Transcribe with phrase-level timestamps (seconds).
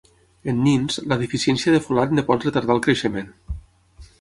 [0.53, 3.29] En nins, la deficiència de folat en pot retardar el creixement.